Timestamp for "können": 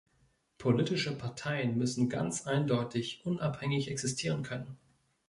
4.41-4.79